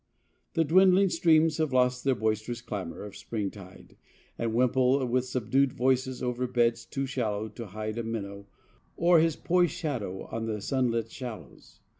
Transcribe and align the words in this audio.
The 0.55 0.63
dwindling 0.63 1.09
streams 1.09 1.57
have 1.59 1.71
lost 1.71 2.03
their 2.03 2.15
boisterous 2.15 2.59
clamor 2.61 3.03
of 3.03 3.15
springtide 3.15 3.97
and 4.35 4.51
wimple 4.51 5.05
with 5.05 5.25
subdued 5.25 5.73
voices 5.73 6.23
over 6.23 6.47
beds 6.47 6.85
too 6.87 7.05
shallow 7.05 7.49
to 7.49 7.67
hide 7.67 7.99
a 7.99 8.03
minnow 8.03 8.47
or 8.97 9.19
his 9.19 9.35
poised 9.35 9.73
shadow 9.73 10.23
on 10.31 10.47
the 10.47 10.59
sunlit 10.59 11.11
shallows. 11.11 11.81